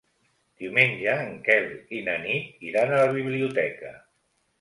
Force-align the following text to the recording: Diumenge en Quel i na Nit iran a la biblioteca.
Diumenge 0.61 1.11
en 1.25 1.35
Quel 1.47 1.67
i 1.97 1.99
na 2.07 2.15
Nit 2.23 2.65
iran 2.71 2.95
a 2.95 3.03
la 3.03 3.13
biblioteca. 3.19 3.93